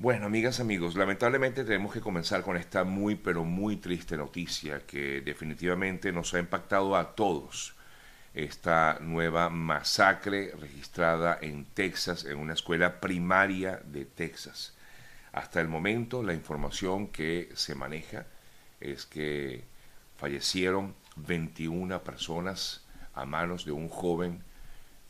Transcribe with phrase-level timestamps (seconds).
[0.00, 5.22] Bueno, amigas, amigos, lamentablemente tenemos que comenzar con esta muy, pero muy triste noticia que
[5.22, 7.74] definitivamente nos ha impactado a todos.
[8.32, 14.72] Esta nueva masacre registrada en Texas, en una escuela primaria de Texas.
[15.32, 18.24] Hasta el momento, la información que se maneja
[18.78, 19.64] es que
[20.16, 22.84] fallecieron 21 personas
[23.14, 24.44] a manos de un joven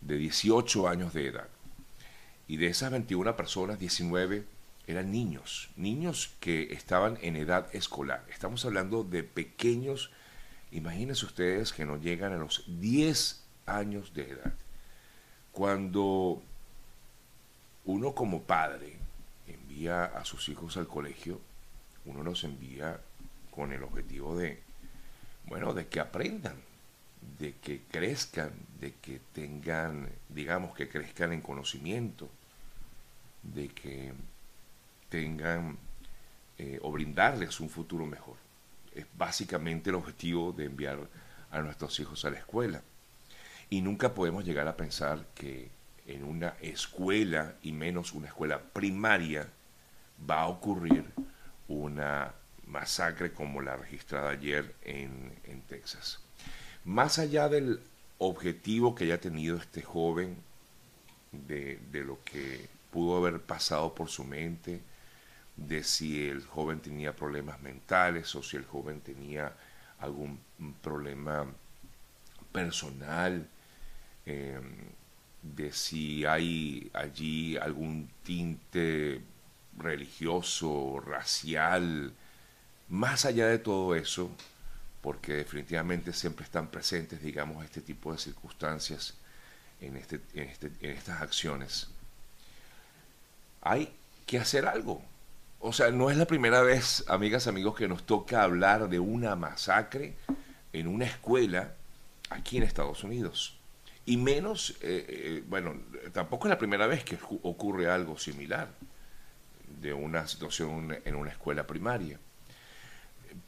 [0.00, 1.48] de 18 años de edad.
[2.46, 4.56] Y de esas 21 personas, 19
[4.88, 8.24] eran niños, niños que estaban en edad escolar.
[8.30, 10.10] Estamos hablando de pequeños,
[10.72, 14.54] imagínense ustedes que no llegan a los 10 años de edad.
[15.52, 16.42] Cuando
[17.84, 18.96] uno como padre
[19.46, 21.38] envía a sus hijos al colegio,
[22.06, 22.98] uno los envía
[23.50, 24.62] con el objetivo de,
[25.44, 26.56] bueno, de que aprendan,
[27.38, 32.30] de que crezcan, de que tengan, digamos, que crezcan en conocimiento,
[33.42, 34.14] de que
[35.08, 35.78] tengan
[36.58, 38.36] eh, o brindarles un futuro mejor.
[38.94, 41.08] Es básicamente el objetivo de enviar
[41.50, 42.82] a nuestros hijos a la escuela.
[43.70, 45.70] Y nunca podemos llegar a pensar que
[46.06, 49.46] en una escuela, y menos una escuela primaria,
[50.28, 51.04] va a ocurrir
[51.68, 52.34] una
[52.66, 56.20] masacre como la registrada ayer en, en Texas.
[56.84, 57.80] Más allá del
[58.18, 60.36] objetivo que haya tenido este joven,
[61.32, 64.80] de, de lo que pudo haber pasado por su mente,
[65.66, 69.52] de si el joven tenía problemas mentales o si el joven tenía
[69.98, 70.40] algún
[70.80, 71.46] problema
[72.52, 73.46] personal,
[74.26, 74.76] em,
[75.42, 79.20] de si hay allí algún tinte
[79.76, 82.12] religioso, racial,
[82.88, 84.30] más allá de todo eso,
[85.02, 89.14] porque definitivamente siempre están presentes, digamos, este tipo de circunstancias
[89.80, 91.88] en, este, en, este, en estas acciones,
[93.60, 93.92] hay
[94.26, 95.02] que hacer algo.
[95.60, 99.34] O sea, no es la primera vez, amigas, amigos, que nos toca hablar de una
[99.34, 100.14] masacre
[100.72, 101.74] en una escuela
[102.30, 103.58] aquí en Estados Unidos.
[104.06, 105.74] Y menos, eh, eh, bueno,
[106.12, 108.68] tampoco es la primera vez que ocurre algo similar
[109.80, 112.18] de una situación en una escuela primaria.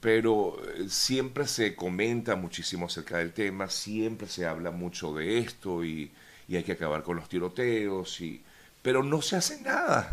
[0.00, 5.84] Pero eh, siempre se comenta muchísimo acerca del tema, siempre se habla mucho de esto
[5.84, 6.12] y,
[6.48, 8.42] y hay que acabar con los tiroteos, y,
[8.82, 10.10] pero no se hace nada.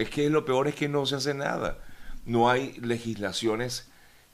[0.00, 1.76] Es que lo peor es que no se hace nada.
[2.24, 3.86] No hay legislaciones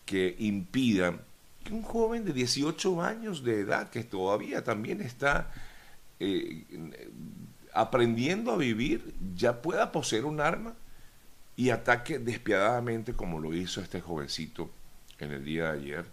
[0.04, 1.20] que impidan
[1.64, 5.52] que un joven de 18 años de edad, que todavía también está
[6.20, 6.62] eh,
[7.74, 10.74] aprendiendo a vivir, ya pueda poseer un arma
[11.56, 14.70] y ataque despiadadamente como lo hizo este jovencito
[15.18, 16.04] en el día de ayer,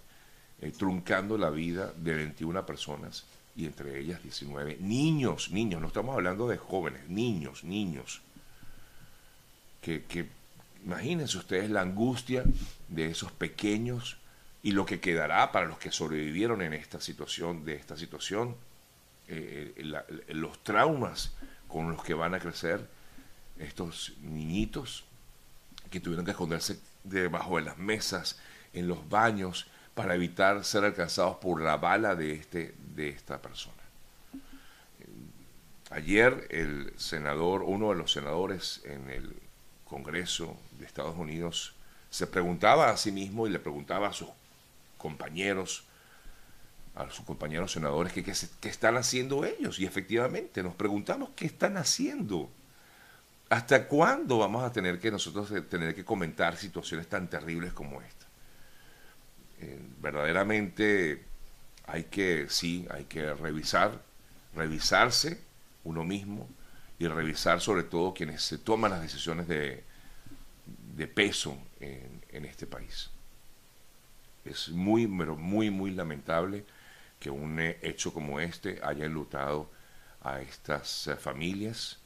[0.61, 3.25] eh, truncando la vida de 21 personas
[3.55, 8.23] y entre ellas 19 niños, niños, no estamos hablando de jóvenes, niños, niños
[9.83, 10.29] que,
[10.83, 12.43] imagínense ustedes la angustia
[12.87, 14.17] de esos pequeños
[14.61, 18.55] y lo que quedará para los que sobrevivieron en esta situación, de esta situación,
[19.27, 21.33] eh, eh, los traumas
[21.67, 22.87] con los que van a crecer
[23.59, 25.03] estos niñitos
[25.91, 28.39] que tuvieron que esconderse debajo de las mesas,
[28.73, 33.75] en los baños, para evitar ser alcanzados por la bala de, este, de esta persona.
[35.91, 39.35] Ayer el senador, uno de los senadores en el
[39.93, 41.75] Congreso de Estados Unidos
[42.09, 44.29] se preguntaba a sí mismo y le preguntaba a sus
[44.97, 45.83] compañeros,
[46.95, 49.77] a sus compañeros senadores, qué están haciendo ellos.
[49.77, 52.49] Y efectivamente nos preguntamos qué están haciendo.
[53.49, 58.01] ¿Hasta cuándo vamos a tener que nosotros eh, tener que comentar situaciones tan terribles como
[58.01, 58.25] esta?
[59.61, 61.23] Eh, verdaderamente
[61.85, 64.01] hay que, sí, hay que revisar,
[64.55, 65.39] revisarse
[65.83, 66.49] uno mismo,
[67.03, 69.83] y revisar sobre todo quienes se toman las decisiones de,
[70.95, 73.09] de peso en, este país.
[74.45, 76.65] Es muy, pero muy, muy lamentable
[77.19, 79.69] que un hecho como este haya enlutado
[80.21, 81.99] a estas eh, familias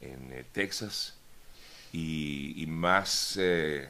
[0.00, 1.16] en eh, Texas
[1.92, 3.88] y, más, eh,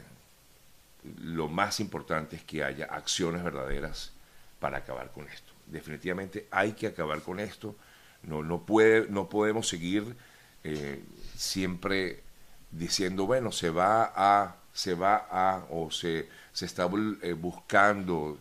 [1.21, 4.13] lo más importante es que haya acciones verdaderas
[4.59, 5.53] para acabar con esto.
[5.67, 7.77] Definitivamente hay que acabar con esto.
[8.25, 10.17] No, no, puede, no podemos seguir
[10.65, 11.03] eh,
[11.37, 12.23] siempre
[12.71, 16.89] diciendo, bueno, se va a, se va a, o se, se está
[17.23, 18.39] eh, buscando,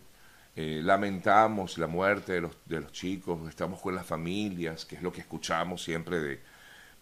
[0.56, 5.02] eh, lamentamos la muerte de los, de los chicos, estamos con las familias, que es
[5.02, 6.40] lo que escuchamos siempre de,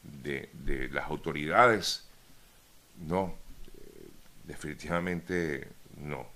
[0.02, 2.06] de, las autoridades.
[3.06, 3.34] No,
[4.44, 5.69] definitivamente
[5.99, 6.26] no.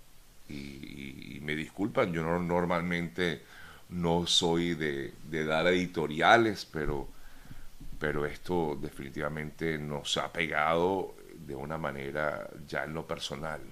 [0.49, 3.43] Y, me disculpan, yo no, normalmente
[3.91, 7.09] no soy de, de dar editoriales, pero
[8.05, 13.63] pero esto definitivamente nos ha pegado de una manera ya en lo personal.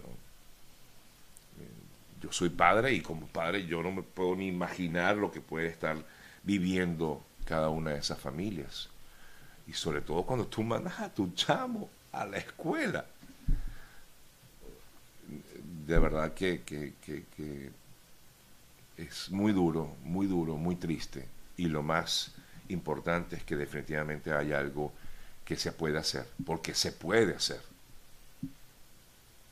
[2.18, 5.66] Yo soy padre y como padre yo no me puedo ni imaginar lo que puede
[5.66, 5.98] estar
[6.44, 8.88] viviendo cada una de esas familias.
[9.66, 13.04] Y sobre todo cuando tú mandas a tu chamo a la escuela.
[15.86, 17.70] De verdad que, que
[18.96, 21.28] es muy duro, muy duro, muy triste.
[21.58, 22.32] Y lo más
[22.68, 24.92] importante es que definitivamente hay algo
[25.44, 27.60] que se puede hacer, porque se puede hacer.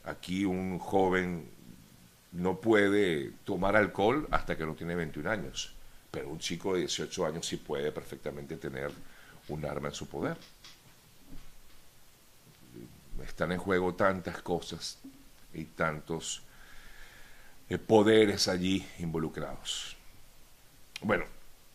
[0.04, 1.48] Aquí un joven
[2.32, 5.74] no puede tomar alcohol hasta que no tiene 21 años,
[6.10, 8.90] pero un chico de 18 años sí puede perfectamente tener
[9.48, 10.36] un arma en su poder.
[13.24, 14.98] Están en juego tantas cosas
[15.52, 16.42] y tantos
[17.68, 19.96] eh, poderes allí involucrados.
[21.02, 21.24] Bueno,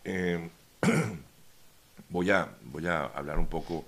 [0.03, 0.49] eh,
[2.09, 3.85] voy, a, voy a hablar un poco,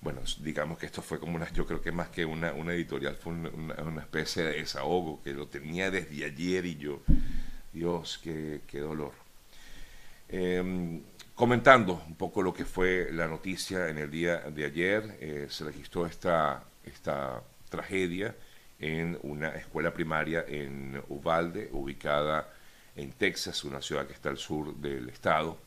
[0.00, 3.16] bueno, digamos que esto fue como una, yo creo que más que una, una editorial,
[3.16, 7.02] fue una, especie de desahogo que lo tenía desde ayer y yo,
[7.72, 9.12] Dios, qué, qué dolor.
[10.28, 11.02] Em,
[11.34, 15.64] comentando un poco lo que fue la noticia en el día de ayer, eh, se
[15.64, 18.34] registró esta, esta tragedia
[18.78, 22.48] en una escuela primaria en Uvalde, ubicada
[22.96, 25.58] en Texas, una ciudad que está al sur del estado.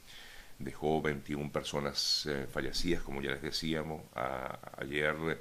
[0.59, 4.01] Dejó 21 personas eh, fallecidas, como ya les decíamos.
[4.77, 5.39] ayer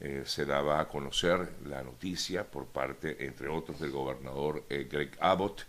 [0.00, 5.16] eh, se daba a conocer la noticia por parte, entre otros, del gobernador eh, Greg
[5.20, 5.66] Abbott.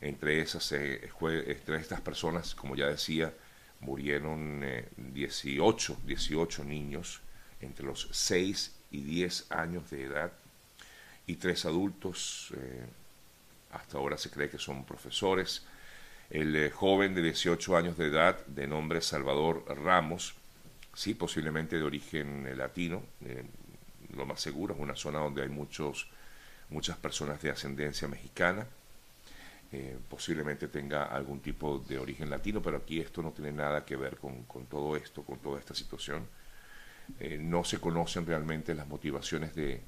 [0.00, 3.32] Entre, esas, entre estas personas, como ya decía,
[3.80, 4.62] murieron
[4.96, 7.22] 18, 18 niños
[7.62, 10.32] entre los 6 y 10 años de edad
[11.26, 12.52] y tres adultos,
[13.70, 15.64] hasta ahora se cree que son profesores.
[16.30, 20.34] El eh, joven de 18 años de edad, de nombre Salvador Ramos,
[20.94, 23.02] sí, posiblemente de origen eh, latino,
[24.14, 26.08] lo más seguro, es una zona donde hay muchos,
[26.70, 28.66] muchas personas de ascendencia mexicana.
[30.08, 34.16] posiblemente tenga algún tipo de origen latino, pero aquí esto no tiene nada que ver
[34.18, 36.28] con, con todo esto, con toda esta situación.
[37.40, 39.82] no se conocen realmente las motivaciones de,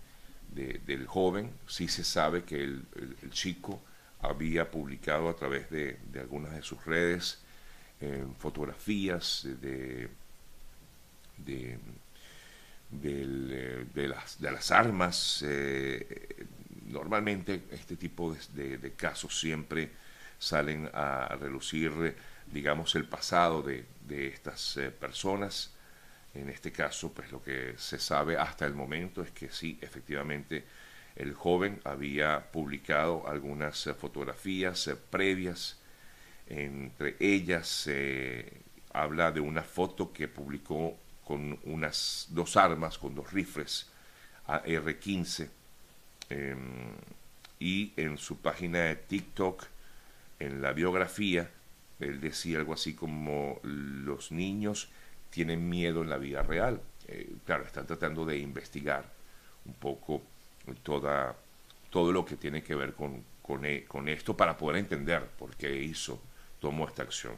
[0.52, 2.84] del joven, sí se sabe que el,
[3.30, 3.80] chico
[4.20, 7.42] había publicado a través de, algunas de sus redes
[8.00, 10.08] eh, fotografías de,
[11.38, 11.78] de,
[12.90, 15.44] de, las, de las armas.
[15.46, 16.46] Eh,
[16.86, 19.90] normalmente este tipo de, casos siempre
[20.38, 22.16] salen a relucir,
[22.52, 25.72] digamos, el pasado de, estas eh, personas
[26.36, 30.64] en este caso, pues lo que se sabe hasta el momento es que sí, efectivamente,
[31.16, 35.78] el joven había publicado algunas eh, fotografías eh, previas.
[36.48, 38.52] Entre ellas se
[38.92, 43.90] habla de una foto que publicó con unas dos armas, con dos rifles
[44.46, 45.48] AR-15.
[46.28, 46.58] Em,
[47.58, 49.64] y en su página de TikTok,
[50.38, 51.50] en la biografía,
[51.98, 54.90] él decía algo así como los niños
[55.30, 56.80] tienen miedo en la vida real.
[57.08, 59.04] Eh, claro, están tratando de investigar
[59.64, 60.22] un poco
[60.74, 61.36] toda,
[61.90, 63.24] todo lo que tiene que ver con,
[63.64, 66.20] e, con, esto para poder entender por qué hizo,
[66.60, 67.34] tomó esta acción.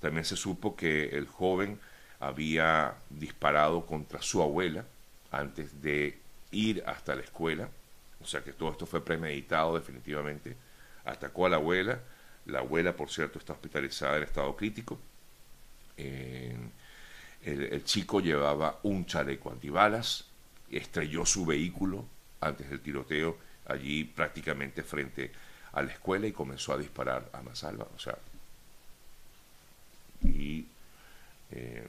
[0.00, 1.78] También se supo que el joven
[2.20, 4.84] había disparado contra su abuela
[5.30, 6.18] antes de
[6.50, 7.68] ir hasta la escuela,
[8.20, 10.56] o sea que todo esto fue premeditado definitivamente.
[11.04, 12.00] Atacó a la abuela,
[12.46, 14.98] la abuela por cierto está hospitalizada en estado crítico.
[15.96, 20.26] El, chico llevaba un chaleco antibalas,
[20.70, 22.04] estrelló su vehículo
[22.42, 25.30] antes del tiroteo allí prácticamente frente
[25.72, 27.86] a la escuela y comenzó a disparar a Masalva.
[27.94, 28.18] O sea,
[30.22, 30.66] y
[31.50, 31.86] eh,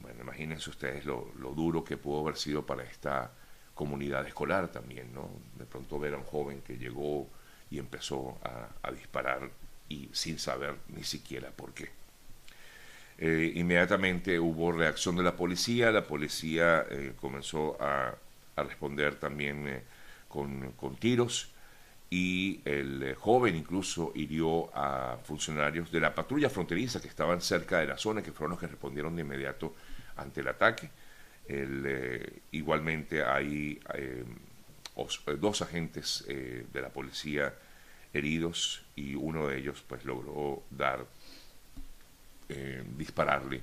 [0.00, 3.30] bueno, imagínense ustedes lo, duro que pudo haber sido para esta
[3.74, 5.28] comunidad escolar también, ¿no?
[5.58, 7.28] De pronto ver a un joven que llegó
[7.70, 8.38] y empezó
[8.82, 9.50] a disparar
[9.88, 11.90] y sin saber ni siquiera por qué.
[13.18, 18.14] Eh, inmediatamente hubo reacción de la policía, la policía eh, comenzó a,
[18.62, 19.82] responder también eh,
[20.28, 21.50] con, tiros
[22.10, 27.86] y el joven incluso hirió a funcionarios de la patrulla fronteriza que estaban cerca de
[27.86, 29.74] la zona, que fueron los que respondieron de inmediato
[30.16, 30.90] ante el ataque.
[32.52, 33.80] igualmente hay
[35.40, 37.52] dos agentes de la policía
[38.12, 41.04] heridos y uno de ellos pues logró dar
[42.48, 43.62] eh, dispararle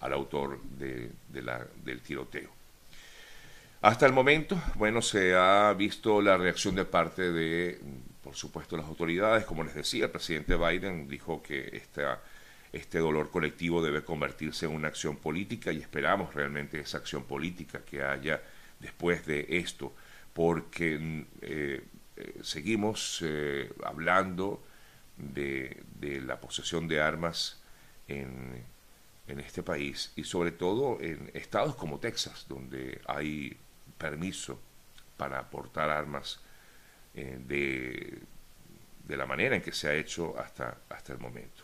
[0.00, 2.50] al autor de, la, del tiroteo.
[3.82, 7.80] Hasta el momento, bueno, se ha visto la reacción de parte de,
[8.22, 9.44] por supuesto, las autoridades.
[9.44, 12.22] Como les decía, el presidente Biden dijo que esta,
[12.72, 17.80] este dolor colectivo debe convertirse en una acción política y esperamos realmente esa acción política,
[17.84, 18.40] que haya
[18.78, 19.92] después de esto,
[20.32, 21.82] porque eh,
[22.16, 24.62] eh, seguimos eh, hablando
[25.16, 25.82] de,
[26.24, 27.60] la posesión de armas
[28.06, 28.62] en,
[29.26, 33.56] en este país y sobre todo en estados como Texas, donde hay
[34.02, 34.60] permiso
[35.16, 36.40] para aportar armas
[37.14, 38.18] de,
[39.06, 41.62] de, la manera en que se ha hecho hasta, hasta el momento.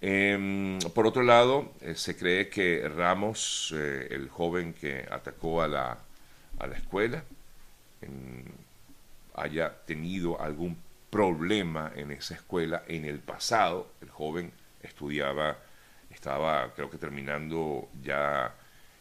[0.00, 5.98] Em, por otro lado, se cree que Ramos, el joven que atacó a la,
[6.58, 7.22] a la escuela,
[9.34, 10.76] haya tenido algún
[11.12, 13.92] problema en esa escuela en el pasado.
[14.00, 14.50] El joven
[14.82, 15.58] estudiaba,
[16.10, 18.54] estaba creo que terminando ya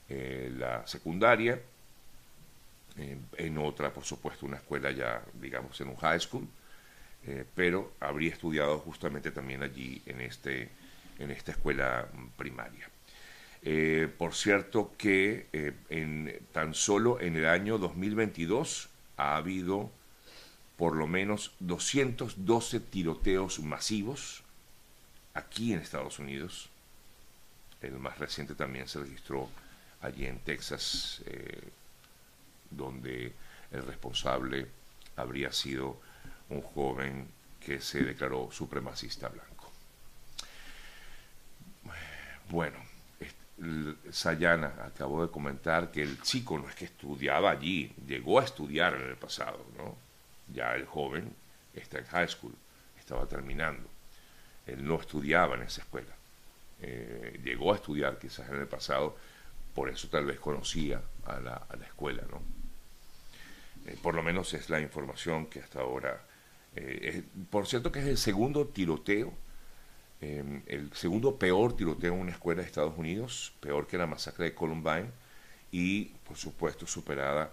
[0.09, 1.59] eh, la secundaria,
[2.97, 6.47] en otra, por supuesto, una escuela ya, digamos, en un high school,
[7.25, 10.69] eh, pero habría estudiado justamente también allí en, este,
[11.19, 12.07] en esta escuela
[12.37, 12.89] primaria.
[13.63, 15.45] Eh, por cierto que
[15.89, 19.91] en, tan solo en el año 2022 ha habido
[20.77, 24.41] por lo menos 212 tiroteos masivos
[25.35, 26.69] aquí en Estados Unidos.
[27.81, 29.49] El más reciente también se registró
[30.01, 31.50] allí en Texas, eh,
[32.71, 33.33] donde
[33.71, 34.67] el responsable
[35.15, 35.99] habría sido
[36.49, 37.27] un joven
[37.59, 39.71] que se declaró supremacista blanco.
[42.49, 42.77] Bueno,
[44.11, 48.95] Sayana acabó de comentar que el chico no es que estudiaba allí, llegó a estudiar
[48.95, 49.95] en el pasado, ¿no?
[50.53, 51.33] Ya el joven
[51.73, 52.53] está en high school,
[52.99, 53.87] estaba terminando.
[54.65, 56.13] Él no estudiaba en esa escuela.
[56.81, 59.15] Eh, llegó a estudiar quizás en el pasado,
[59.75, 62.41] por eso tal vez conocía a la, escuela, ¿no?
[63.85, 66.25] Eh, por lo menos es la información que hasta ahora...
[66.75, 69.33] Eh, por cierto que es el segundo tiroteo
[70.21, 74.45] Em, el segundo peor tiroteo en una escuela de Estados Unidos, peor que la masacre
[74.45, 75.09] de Columbine,
[75.71, 77.51] y por supuesto superada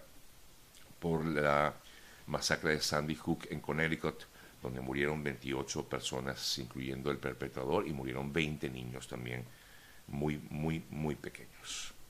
[0.99, 1.75] por la
[2.27, 4.25] masacre de Sandy Hook en Connecticut,
[4.63, 9.45] donde murieron 28 personas, incluyendo el perpetrador, y murieron 20 niños también,
[10.07, 11.95] muy, muy, muy pequeños.